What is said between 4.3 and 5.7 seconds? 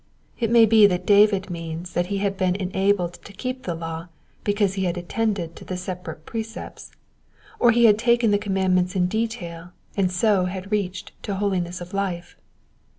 because he had attended to